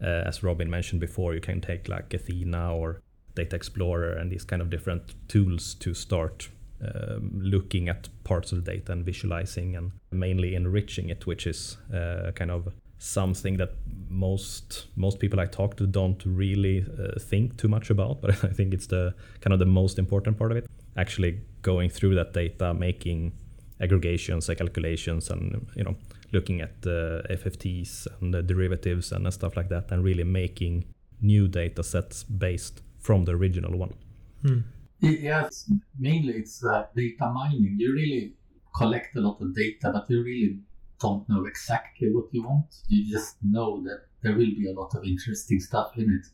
[0.02, 3.02] uh, as Robin mentioned before, you can take like Athena or
[3.40, 6.50] Data Explorer and these kind of different tools to start
[6.82, 11.78] um, looking at parts of the data and visualizing and mainly enriching it, which is
[11.94, 13.72] uh, kind of something that
[14.10, 18.22] most most people I talk to don't really uh, think too much about.
[18.22, 20.68] But I think it's the kind of the most important part of it.
[20.96, 23.34] Actually, going through that data, making
[23.82, 25.96] aggregations, and calculations, and you know,
[26.32, 30.86] looking at the FFTs and the derivatives and stuff like that, and really making
[31.22, 33.94] new data sets based from the original one.
[34.42, 34.60] Hmm.
[35.02, 37.76] Yes, mainly it's uh, data mining.
[37.78, 38.34] You really
[38.76, 40.60] collect a lot of data, but you really
[41.00, 42.68] don't know exactly what you want.
[42.88, 46.28] You just know that there will be a lot of interesting stuff in it.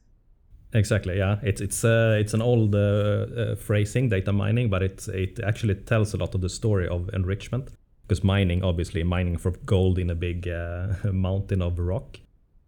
[0.77, 1.17] Exactly.
[1.17, 5.39] Yeah, it's it's uh, it's an old uh, uh, phrasing, data mining, but it it
[5.39, 7.69] actually tells a lot of the story of enrichment.
[8.07, 12.19] Because mining, obviously, mining for gold in a big uh, mountain of rock,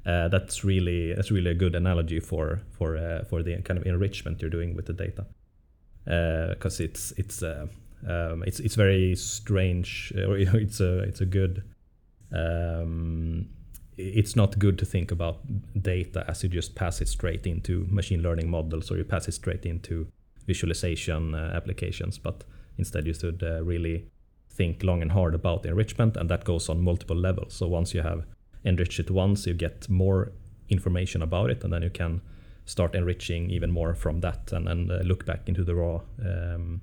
[0.07, 3.85] uh, that's really that's really a good analogy for for uh, for the kind of
[3.85, 5.25] enrichment you're doing with the data.
[6.05, 11.25] Because it's it's um, it's it's very strange, or you know, it's a it's a
[11.25, 11.63] good
[12.31, 13.49] um,
[13.97, 15.39] it's not good to think about
[15.81, 19.33] data as you just pass it straight into machine learning models or you pass it
[19.33, 20.07] straight into
[20.45, 22.43] visualization uh, applications, but
[22.77, 24.07] instead you should uh, really
[24.49, 27.53] think long and hard about enrichment, and that goes on multiple levels.
[27.53, 28.25] So once you have
[28.65, 30.31] enriched it once, you get more
[30.69, 32.21] information about it, and then you can
[32.65, 36.81] start enriching even more from that, and then uh, look back into the raw um,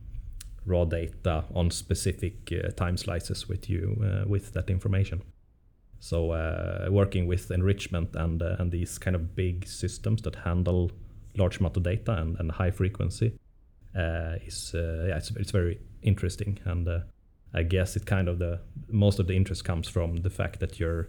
[0.66, 5.22] raw data on specific uh, time slices with you uh, with that information.
[6.00, 10.90] So uh, working with enrichment and uh, and these kind of big systems that handle
[11.36, 13.36] large amount of data and, and high frequency
[13.96, 16.88] uh, is yeah it's, it's very interesting and
[17.54, 20.78] I guess it kind of the most of the interest comes from the fact that
[20.80, 21.08] you're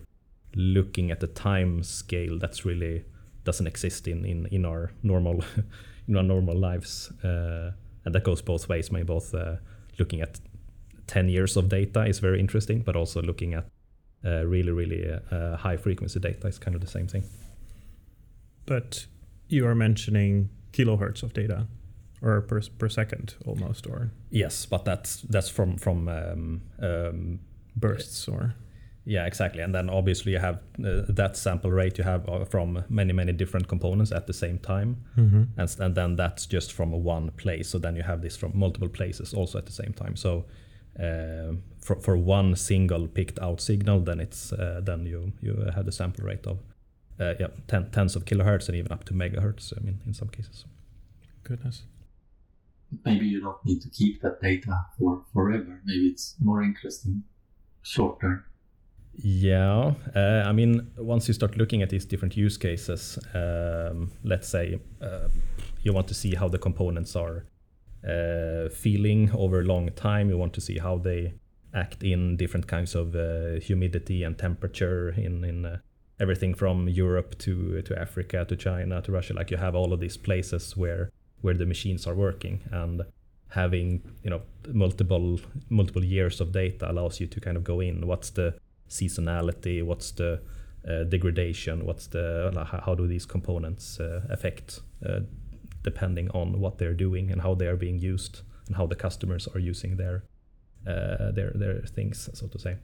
[0.56, 3.04] looking at the time scale that's really
[3.44, 5.44] doesn't exist in in, in our normal
[6.08, 7.72] in our normal lives uh,
[8.06, 8.92] and that goes both ways.
[8.92, 9.34] Maybe both
[9.98, 10.40] looking at
[11.08, 13.66] 10 years of data is very interesting, but also looking at
[14.26, 17.24] uh, really, really uh, high frequency data is kind of the same thing.
[18.66, 19.06] But
[19.48, 21.68] you are mentioning kilohertz of data,
[22.22, 27.40] or per per second almost, or yes, but that's that's from from um, um,
[27.76, 28.56] bursts or
[29.06, 32.84] yeah exactly and then obviously you have uh, that sample rate you have uh, from
[32.90, 35.44] many many different components at the same time mm-hmm.
[35.58, 38.90] and, and then that's just from one place so then you have this from multiple
[38.90, 40.46] places also at the same time so
[41.00, 45.86] uh, for, for one single picked out signal, then it's uh, then you you have
[45.86, 46.60] the sample rate of
[47.20, 49.74] uh, yeah ten, tens of kilohertz and even up to megahertz.
[49.78, 50.66] I mean, in some cases.
[51.44, 51.84] Goodness.
[53.04, 55.82] Maybe you don't need to keep that data for forever.
[55.86, 57.24] Maybe it's more interesting
[57.82, 58.46] short term.
[59.18, 64.48] Yeah, uh, I mean, once you start looking at these different use cases, um, let's
[64.48, 65.30] say uh,
[65.84, 67.46] you want to see how the components are
[68.08, 70.30] uh, feeling over a long time.
[70.30, 71.34] You want to see how they
[71.74, 75.78] act in different kinds of uh, humidity and temperature in in uh,
[76.20, 79.34] everything from Europe to to Africa to China to Russia.
[79.34, 81.10] Like you have all of these places where
[81.42, 83.04] where the machines are working and
[83.50, 84.42] having you know
[84.74, 88.54] multiple multiple years of data allows you to kind of go in what's the
[88.90, 90.42] seasonality what's the
[90.88, 92.52] uh, degradation what's the
[92.86, 95.20] how do these components uh, affect uh,
[95.84, 99.48] depending on what they're doing and how they are being used and how the customers
[99.54, 100.24] are using their
[100.86, 102.78] their their things, so to say.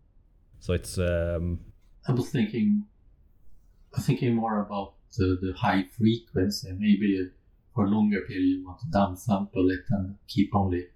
[0.59, 0.97] So it's.
[0.97, 1.59] Um,
[2.07, 2.85] I was thinking,
[3.99, 6.71] thinking more about the, the high frequency.
[6.71, 7.29] Maybe
[7.75, 10.87] for a longer period you want to downsample it and keep only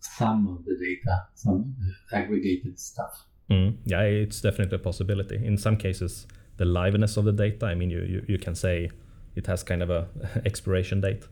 [0.00, 1.74] some of the data, some
[2.12, 3.26] aggregated stuff.
[3.50, 5.36] Mm, yeah, it's definitely a possibility.
[5.44, 6.26] In some cases,
[6.56, 7.66] the liveness of the data.
[7.66, 8.90] I mean, you you, you can say
[9.34, 10.08] it has kind of a
[10.44, 11.24] expiration date.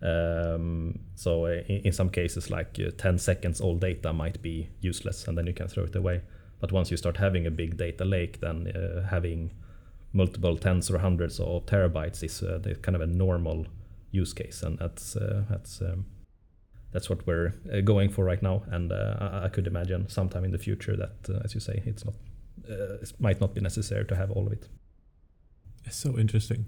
[0.00, 4.68] Um, so uh, in, in, some cases, like uh, 10 seconds old data might be
[4.80, 6.22] useless, and then you can throw it away.
[6.60, 9.50] But once you start having a big data lake, then uh, having
[10.12, 13.66] multiple tens or hundreds of terabytes is uh, kind of a normal
[14.12, 16.06] use case, and that's uh, that's um,
[16.92, 18.62] that's what we're uh, going for right now.
[18.70, 22.14] And I, I, could imagine sometime in the future that, as you say, it's not
[22.68, 24.68] it might not be necessary to have all of it.
[25.84, 26.66] It's so interesting.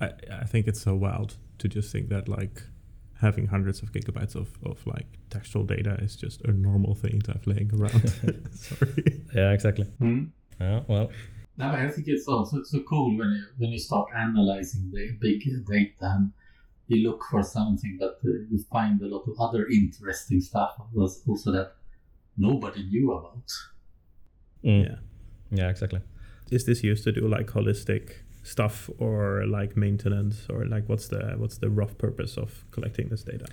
[0.00, 2.62] I, I think it's so wild to just think that like
[3.20, 7.32] having hundreds of gigabytes of, of like textual data is just a normal thing to
[7.32, 8.08] have laying around.
[8.52, 9.22] Sorry.
[9.34, 9.86] Yeah, exactly.
[10.00, 10.30] Mm.
[10.60, 11.10] Yeah, well.
[11.58, 15.42] No, I think it's also so cool when you when you start analyzing the big
[15.66, 16.32] data and
[16.88, 21.22] you look for something that uh, you find a lot of other interesting stuff was
[21.28, 21.74] also that
[22.36, 23.46] nobody knew about.
[24.64, 24.84] Mm.
[24.84, 24.96] Yeah.
[25.50, 26.00] Yeah, exactly.
[26.50, 31.34] Is this used to do like holistic stuff or like maintenance or like what's the
[31.36, 33.46] what's the rough purpose of collecting this data?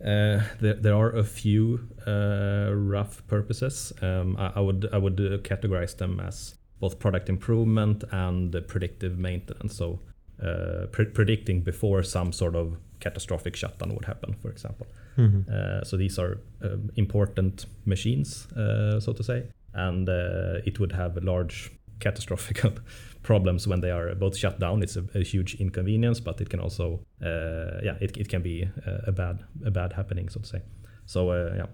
[0.00, 3.92] Uh, there, there are a few uh, rough purposes.
[4.02, 9.18] Um, I, I, would I would uh, categorize them as both product improvement and predictive
[9.18, 9.76] maintenance.
[9.76, 10.00] So
[10.42, 14.86] uh, pre- predicting before some sort of catastrophic shutdown would happen, for example.
[15.16, 15.50] Mm-hmm.
[15.50, 21.16] Uh, so these are um, important machines, uh, so to say, and it would have
[21.16, 21.70] a large
[22.00, 22.62] catastrophic
[23.22, 24.82] problems when they are both shut down.
[24.82, 28.68] It's a, a huge inconvenience, but it can also, uh, yeah, it, it can be
[28.86, 30.62] a, a, bad a bad happening, so to say.
[31.06, 31.66] So uh, yeah,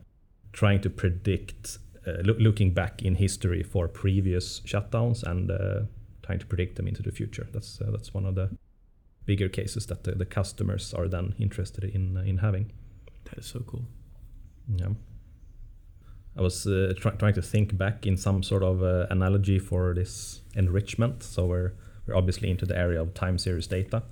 [0.53, 5.83] trying to predict, uh, lo- looking back in history for previous shutdowns and uh,
[6.23, 7.47] trying to predict them into the future.
[7.53, 8.51] That's uh, that's one of the
[9.25, 12.73] bigger cases that the, the customers are then interested in in having.
[13.25, 13.85] That is so cool.
[14.69, 14.95] Yeah.
[16.37, 19.95] I was uh, try- trying to think back in some sort of uh, analogy for
[19.95, 21.23] this enrichment.
[21.23, 21.73] So we're
[22.07, 24.03] we're obviously into the area of time series data,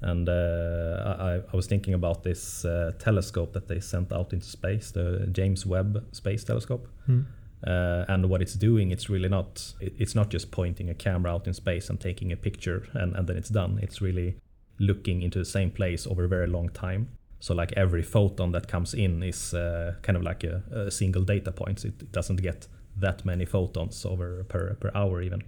[0.00, 4.46] and uh, I, I, was thinking about this uh, telescope that they sent out into
[4.46, 7.22] space, the James Webb Space Telescope, hmm.
[7.66, 9.74] Uh, and what it's doing, it's really not.
[9.80, 13.26] It's not just pointing a camera out in space and taking a picture and, and
[13.26, 13.78] then it's done.
[13.82, 14.36] It's really
[14.78, 17.08] looking into the same place over a very long time.
[17.38, 21.22] So like every photon that comes in is uh, kind of like a, a single
[21.22, 21.84] data point.
[21.84, 25.42] It, it doesn't get that many photons over per per hour even.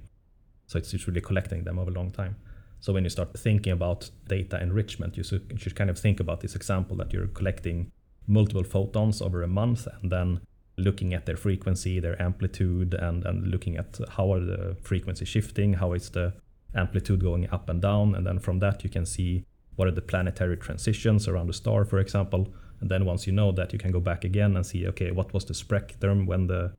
[0.67, 2.37] So it's just really collecting them over a long time.
[2.81, 6.19] So when you start thinking about data enrichment, you should, you should kind of think
[6.19, 7.93] about this example that you're collecting
[8.27, 10.41] multiple photons over a month and then
[10.83, 15.75] looking at their frequency, their amplitude, and, and looking at how are the frequency shifting,
[15.75, 16.33] how is the
[16.75, 19.45] amplitude going up and down, and then from that you can see
[19.77, 22.49] what are the planetary transitions around the star, for example.
[22.81, 25.33] And then once you know that, you can go back again and see, okay, what
[25.33, 26.73] was the spectrum when the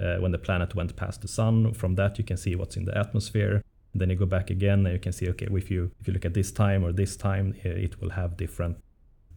[0.00, 1.74] uh, when the planet went past the sun?
[1.74, 3.62] From that, you can see what's in the atmosphere.
[3.94, 6.24] Then you go back again, and you can see, okay, if you if you look
[6.24, 8.78] at this time or this time, it will have different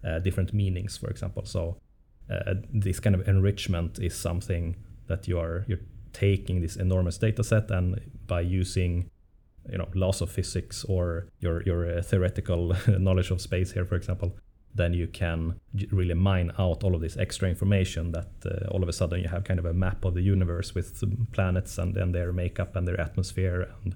[0.07, 1.43] uh, different meanings, for example.
[1.45, 1.77] So
[2.29, 4.75] uh, this kind of enrichment is something
[5.07, 9.09] that you are you're taking this enormous data set and by using
[9.69, 13.95] you know laws of physics or your your uh, theoretical knowledge of space here for
[13.95, 14.35] example
[14.75, 15.59] then you can
[15.91, 19.27] really mine out all of this extra information that uh, all of a sudden you
[19.27, 22.87] have kind of a map of the universe with planets and then their makeup and
[22.87, 23.95] their atmosphere and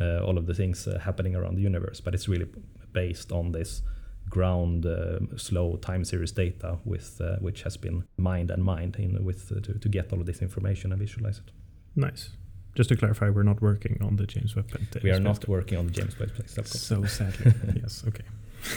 [0.00, 2.00] uh, all of the things uh, happening around the universe.
[2.00, 2.46] But it's really
[2.92, 3.82] based on this
[4.28, 9.24] ground uh, slow time series data with uh, which has been mined and mined in
[9.24, 11.50] with uh, to, to get all of this information and visualize it
[11.96, 12.30] Nice.
[12.74, 15.78] Just to clarify, we're not working on the James Webb Space we are not working
[15.78, 18.04] on the james webb space telescope So sadly, yes.
[18.06, 18.24] Okay.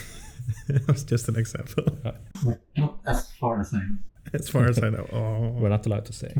[0.68, 1.84] that was just an example.
[2.76, 3.98] Not as far as I know.
[4.34, 5.08] As far as I know.
[5.14, 6.34] Oh, we're not allowed to say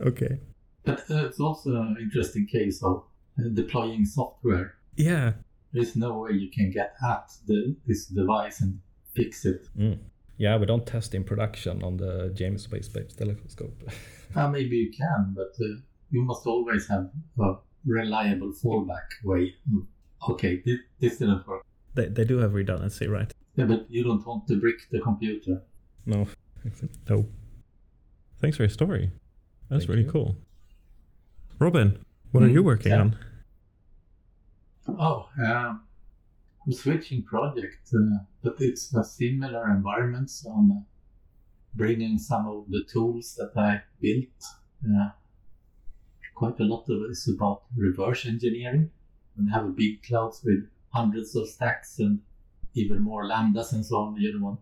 [0.00, 0.40] okay.
[0.84, 3.04] But uh, it's also an interesting case of
[3.38, 4.74] uh, deploying software.
[4.96, 5.32] Yeah.
[5.74, 8.80] There's no way you can get at the, this device and
[9.14, 9.66] fix it.
[9.78, 9.98] Mm.
[10.38, 13.76] Yeah, we don't test in production on the James Webb Space Telescope.
[14.34, 15.74] Uh, maybe you can, but uh,
[16.10, 17.10] you must always have
[17.40, 17.54] a
[17.86, 19.54] reliable fallback way.
[20.30, 21.62] Okay, this, this didn't work.
[21.94, 23.32] They, they do have redundancy, right?
[23.56, 25.62] Yeah, but you don't want to brick the computer.
[26.06, 26.26] no.
[27.10, 27.26] No.
[28.40, 29.10] Thanks for your story.
[29.68, 30.10] That's Thank really you.
[30.10, 30.36] cool.
[31.58, 31.98] Robin,
[32.32, 33.00] what are Mm, you working yeah.
[33.00, 33.18] on?
[34.88, 35.28] Oh,
[36.66, 40.30] I'm switching project, uh, but it's a similar environment.
[40.30, 40.80] So I'm uh,
[41.74, 44.44] bringing some of the tools that I built.
[44.84, 45.10] Uh,
[46.34, 48.90] quite a lot of it is about reverse engineering.
[49.36, 52.20] When you have a big clouds with hundreds of stacks and
[52.74, 54.58] even more lambdas and so on, you don't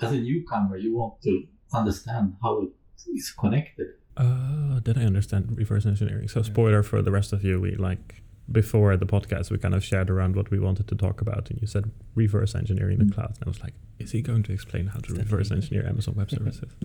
[0.00, 2.70] as a newcomer, you want to understand how it
[3.14, 3.88] is connected.
[4.16, 6.28] Uh, did I understand reverse engineering?
[6.28, 9.82] So, spoiler for the rest of you, we like before the podcast, we kind of
[9.84, 13.14] shared around what we wanted to talk about, and you said reverse engineering the Mm.
[13.14, 15.86] cloud, and I was like, is he going to explain how to Is reverse engineer
[15.86, 16.70] Amazon Web Services?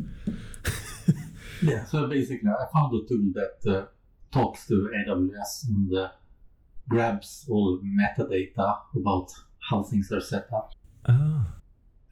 [1.63, 1.85] Yeah.
[1.85, 3.85] So basically, I found a tool that uh,
[4.31, 6.09] talks to AWS and uh,
[6.87, 9.31] grabs all metadata about
[9.69, 10.73] how things are set up.
[11.07, 11.47] Ah,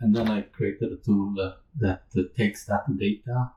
[0.02, 3.52] And then I created a tool uh, that uh, takes that data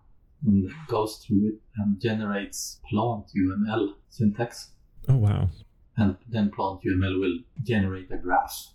[0.47, 4.71] and goes through it and generates plant UML syntax.
[5.09, 5.49] oh wow.
[5.99, 8.69] And then PlantUML will generate a graph.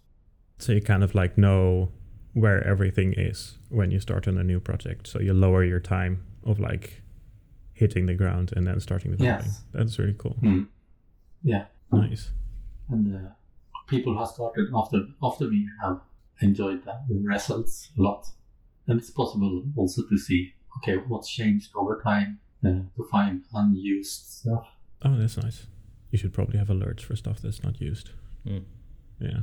[0.60, 1.90] So you kind of like know
[2.34, 5.08] where everything is when you start on a new project.
[5.08, 7.02] So you lower your time of like
[7.74, 9.46] hitting the ground and then starting developing.
[9.46, 9.64] Yes.
[9.74, 10.36] That's really cool.
[10.42, 10.64] Hmm.
[11.44, 11.66] Yeah.
[11.92, 12.32] Nice.
[12.90, 13.30] And uh,
[13.88, 16.02] people who have started after after me have
[16.42, 18.28] enjoyed that, the results a lot.
[18.88, 24.26] And it's possible also to see, okay, what's changed over time uh, to find unused
[24.40, 24.66] stuff.
[25.04, 25.68] Oh, that's nice.
[26.13, 28.12] You should probably have alerts for stuff that's not used.
[28.47, 28.65] Mm.
[29.19, 29.39] Yeah.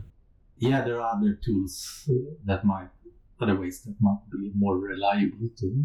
[0.58, 2.12] Yeah, there are other tools uh,
[2.44, 2.90] that might,
[3.40, 5.84] other ways that might be more reliable to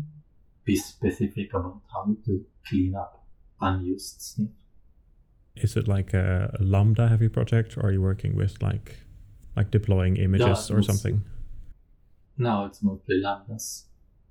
[0.63, 3.25] be specific about how to clean up
[3.61, 4.47] unused stuff.
[5.55, 8.99] Is it like a, a Lambda heavy project, or are you working with like
[9.55, 11.23] like deploying images or something?
[12.37, 13.85] Now it's mostly lambdas,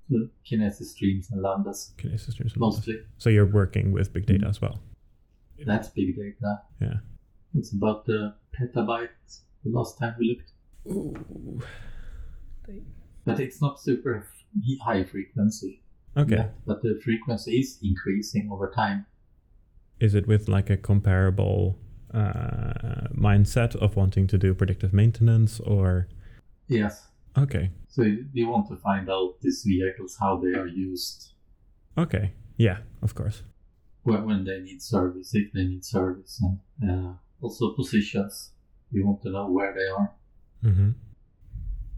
[0.07, 2.75] the Kinesis streams and lambdas Kinesis streams and Lambdas.
[2.77, 3.01] mostly.
[3.17, 4.79] So you're working with big data as well.
[5.65, 6.61] That's big data.
[6.81, 6.97] Yeah.
[7.55, 9.09] It's about the petabyte
[9.63, 10.51] the last time we looked.
[10.87, 11.61] Ooh.
[13.25, 14.27] But it's not super
[14.83, 15.81] high frequency.
[16.17, 16.35] Okay.
[16.35, 19.05] yet, But the frequency is increasing over time.
[19.99, 21.77] Is it with like a comparable
[22.13, 26.07] uh, mindset of wanting to do predictive maintenance, or
[26.67, 27.07] Yes.
[27.37, 28.03] okay, So
[28.33, 31.33] you want to find out these vehicles, how they are used,
[31.97, 33.43] okay, yeah, of course.
[34.05, 36.41] When, when they need service, if they need service,
[36.81, 38.51] and uh, also positions.
[38.91, 40.11] You want to know where they are.
[40.63, 40.91] Mm-hmm.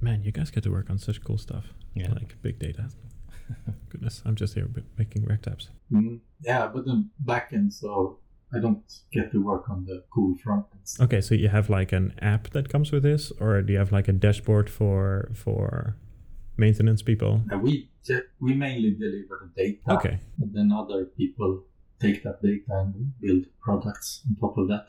[0.02, 2.12] Man, you guys get to work on such cool stuff, Yeah.
[2.14, 2.90] like big data.
[3.90, 5.70] Goodness, I'm just here making React apps.
[5.92, 8.20] Mm, yeah, but then backend, so
[8.54, 10.98] I don't get to work on the cool front ends.
[11.00, 13.92] Okay, so you have like an app that comes with this, or do you have
[13.92, 15.98] like a dashboard for for
[16.58, 17.42] maintenance people?
[17.52, 17.90] And we
[18.40, 21.64] we mainly deliver the data, Okay, and then other people
[22.00, 24.88] take that data and build products on top of that.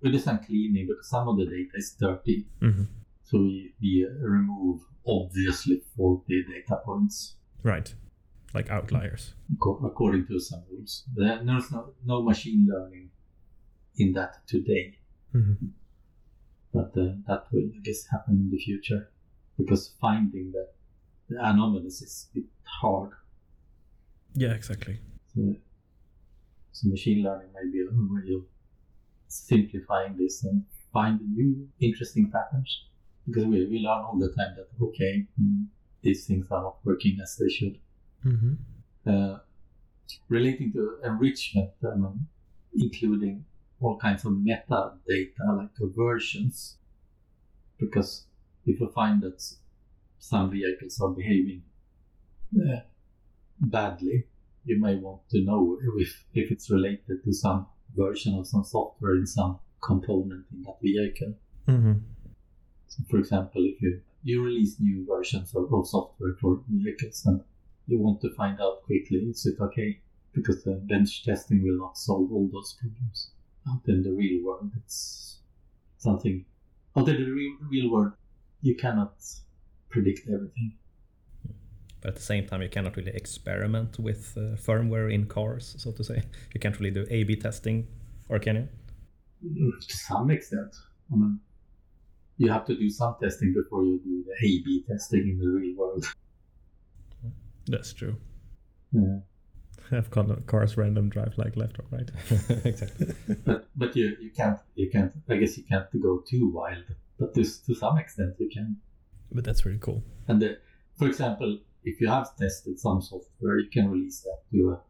[0.00, 2.84] We do some cleaning because some of the data is dirty, hmm
[3.24, 7.94] so we, we uh, remove obviously faulty data points right,
[8.52, 9.32] like outliers.
[9.62, 11.04] according to some rules.
[11.14, 13.10] There's no, no machine learning
[13.96, 14.98] in that today,
[15.32, 15.54] hmm
[16.72, 19.08] but uh, that will, I guess, happen in the future
[19.56, 20.66] because finding the,
[21.28, 23.10] the anomalies is a bit hard.
[24.34, 24.98] Yeah, exactly.
[25.34, 25.54] So,
[26.74, 28.44] so machine learning might be a way of
[29.28, 32.70] simplifying this and find new interesting patterns.
[33.26, 35.66] Because we, we learn all the time that, okay, mm,
[36.02, 37.78] these things are not working as they should.
[38.22, 38.54] hmm
[39.06, 39.38] Uh,
[40.28, 42.26] relating to enrichment, um,
[42.84, 43.44] including
[43.80, 46.78] all kinds of metadata like versions.
[47.78, 48.10] Because
[48.66, 49.38] if you find that
[50.18, 51.62] some vehicles are behaving
[52.62, 52.80] uh,
[53.60, 54.16] badly,
[54.64, 59.14] you may want to know if, if it's related to some version of some software
[59.16, 61.34] in some component in that vehicle.
[61.66, 61.92] hmm
[62.88, 67.40] So for example, if you, you release new versions of, of software for vehicles and
[67.86, 70.00] you want to find out quickly, is it okay?
[70.32, 73.30] Because the bench testing will not solve all those problems.
[73.68, 75.38] Out in the real world, it's
[75.98, 76.44] something.
[76.96, 78.12] Out in the real, real world,
[78.62, 79.14] you cannot
[79.90, 80.74] predict everything.
[82.04, 85.90] But at the same time, you cannot really experiment with uh, firmware in cars, so
[85.92, 86.22] to say.
[86.54, 87.86] You can't really do A/B testing,
[88.28, 88.68] or can you?
[89.42, 90.76] Mm, To some extent,
[91.10, 91.40] I mean,
[92.36, 95.74] you have to do some testing before you do the A/B testing in the real
[95.78, 96.04] world.
[97.66, 98.16] That's true.
[98.92, 99.20] Yeah.
[99.90, 100.10] Have
[100.46, 102.10] cars random drive like left or right.
[102.64, 103.14] exactly.
[103.46, 106.84] but but you you can't you can't I guess you can't go too wild.
[107.18, 108.76] But to to some extent you can.
[109.32, 110.02] But that's really cool.
[110.28, 110.58] And the,
[110.98, 114.80] for example, if you have tested some software, you can release that to a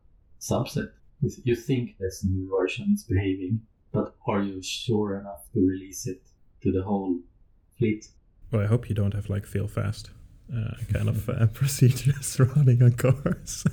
[0.40, 0.90] subset.
[1.22, 6.06] If You think this new version is behaving, but are you sure enough to release
[6.06, 6.22] it
[6.62, 7.18] to the whole
[7.78, 8.08] fleet?
[8.50, 10.10] Well, I hope you don't have like fail fast
[10.52, 13.64] uh, kind of uh, procedures running on cars.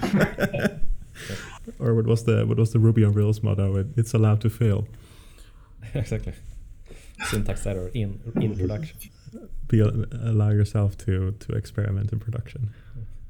[1.78, 3.76] or what was the what was the Ruby on Rails motto?
[3.76, 4.86] It, it's allowed to fail.
[5.94, 6.34] exactly.
[7.26, 8.98] Syntax error in in production.
[9.74, 12.70] Be allow yourself to to experiment in production.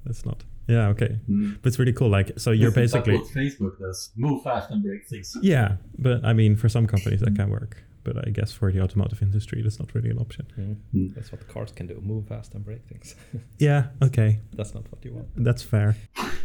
[0.04, 0.44] That's not.
[0.68, 0.88] Yeah.
[0.94, 1.18] Okay.
[1.60, 2.08] But it's really cool.
[2.18, 3.16] Like, so you're Isn't basically.
[3.18, 4.10] what Facebook does.
[4.16, 5.36] Move fast and break things.
[5.42, 7.76] Yeah, but I mean, for some companies that can work.
[8.04, 10.46] But I guess for the automotive industry, that's not really an option.
[10.58, 10.76] Mm.
[10.94, 11.14] Mm.
[11.14, 13.14] That's what cars can do: move fast and break things.
[13.58, 13.82] Yeah.
[14.02, 14.40] Okay.
[14.56, 15.28] That's not what you want.
[15.36, 15.96] That's fair.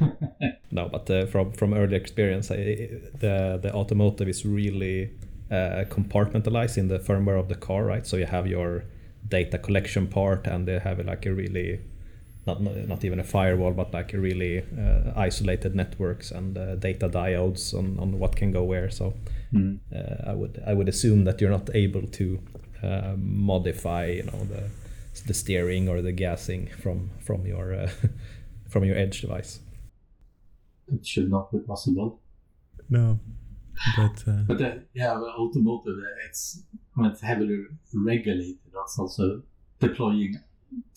[0.72, 2.56] No, but uh, from from early experience, I,
[3.20, 5.12] the the automotive is really
[5.52, 8.06] uh, compartmentalized in the firmware of the car, right?
[8.06, 8.84] So you have your
[9.28, 11.80] data collection part, and they have like a really
[12.48, 16.76] not not, not even a firewall, but like a really uh, isolated networks and uh,
[16.76, 18.90] data diodes on, on what can go where.
[18.90, 19.14] So
[19.54, 19.80] Mm.
[19.92, 22.40] uh, I would I would assume that you're not able to
[22.84, 24.64] uh, modify, you know, the
[25.26, 27.90] the steering or the gassing from from your uh,
[28.70, 29.60] from your edge device.
[30.94, 32.20] It should not be possible.
[32.90, 33.20] No.
[33.96, 36.64] But uh, But uh, yeah, well, automotive, it's
[36.98, 38.58] it's heavily regulated.
[38.98, 39.44] Also
[39.80, 40.36] deploying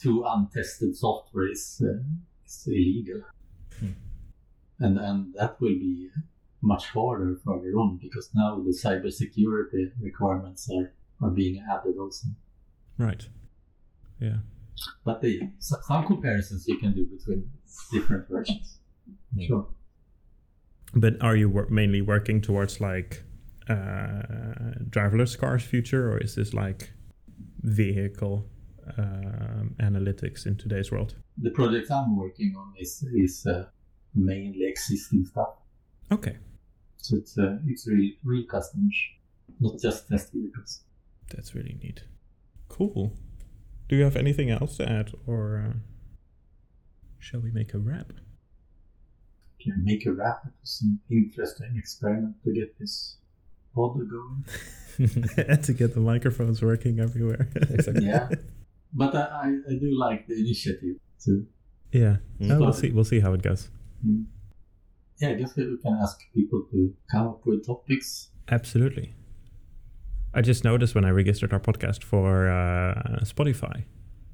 [0.02, 2.02] to untested software is, uh,
[2.46, 3.22] is illegal,
[3.78, 3.92] Hmm.
[4.80, 6.10] and and that will be
[6.62, 12.28] much harder further on because now the cybersecurity requirements are are being added also.
[12.98, 13.28] right.
[14.20, 14.38] Yeah.
[15.04, 17.50] But the some comparisons you can do between
[17.92, 18.78] different versions.
[19.46, 19.66] Sure.
[20.94, 23.22] But are you wor- mainly working towards like
[23.68, 24.22] uh,
[24.90, 26.90] driverless cars future, or is this like
[27.62, 28.46] vehicle
[28.98, 31.14] um, analytics in today's world?
[31.38, 33.66] The project I'm working on is is uh,
[34.14, 35.54] mainly existing stuff.
[36.10, 36.36] Okay,
[36.98, 38.96] So it's uh, it's real real customers,
[39.60, 40.82] not just test vehicles.
[41.34, 42.04] that's really neat.
[42.68, 43.16] Cool.
[43.88, 45.76] Do you have anything else to add, or uh,
[47.18, 48.12] shall we make a wrap?
[49.62, 50.42] Can make a wrap.
[50.46, 53.16] It was an interesting experiment to get this
[53.74, 54.44] pod going.
[55.48, 57.48] and to get the microphones working everywhere.
[57.54, 58.06] Exactly.
[58.06, 58.28] Yeah,
[58.92, 61.46] but I, I, I do like the initiative too.
[61.92, 62.16] yeah.
[62.40, 62.50] Mm.
[62.56, 62.90] Uh, we'll see.
[62.90, 63.70] We'll see how it goes.
[64.06, 64.24] Mm.
[65.20, 68.30] Yeah, I guess we can ask people to come up with topics.
[68.50, 69.14] Absolutely.
[70.34, 73.84] I just noticed when I registered our podcast for uh, Spotify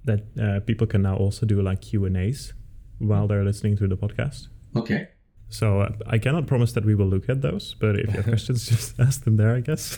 [0.04, 2.54] that uh, people can now also do like Q and A's
[2.98, 4.48] while they're listening to the podcast.
[4.76, 5.08] Okay.
[5.50, 8.24] So uh, I cannot promise that we will look at those, but if you have
[8.34, 9.96] questions, just ask them there, I guess.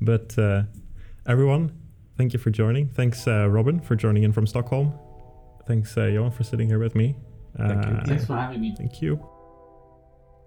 [0.00, 0.62] but uh,
[1.26, 1.72] everyone,
[2.16, 2.88] thank you for joining.
[2.88, 4.92] Thanks, uh, Robin, for joining in from Stockholm.
[5.66, 7.14] Thanks, uh, Johan, for sitting here with me.
[7.56, 7.92] Thank you.
[7.92, 8.74] Uh, Thanks for having me.
[8.76, 9.24] Thank you.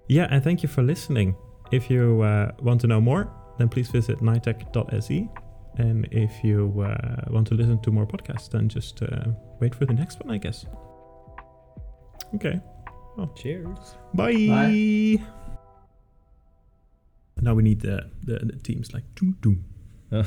[0.08, 1.36] Yeah, and thank you for listening.
[1.72, 5.30] If you uh, want to know more, then please visit knightec.se.
[5.78, 9.26] And if you uh, want to listen to more podcasts, then just uh,
[9.60, 10.66] wait for the next one, I guess.
[12.36, 12.62] Okay.
[13.36, 13.96] Cheers.
[14.14, 14.34] Bye.
[14.34, 15.24] Bye.
[17.42, 19.66] Now we need the, the, the teams like doom doom.
[20.12, 20.24] Uh,